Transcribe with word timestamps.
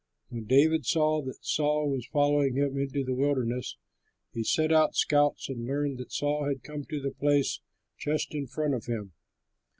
When 0.29 0.45
David 0.45 0.87
saw 0.87 1.21
that 1.25 1.45
Saul 1.45 1.91
was 1.91 2.07
following 2.11 2.55
him 2.55 2.75
into 2.75 3.03
the 3.03 3.13
wilderness, 3.13 3.77
he 4.33 4.43
sent 4.43 4.71
out 4.71 4.95
scouts 4.95 5.47
and 5.47 5.67
learned 5.67 5.99
that 5.99 6.11
Saul 6.11 6.45
had 6.47 6.63
come 6.63 6.85
to 6.85 6.99
the 6.99 7.11
place 7.11 7.59
just 7.99 8.33
in 8.33 8.47
front 8.47 8.73
of 8.73 8.87
him. 8.87 9.13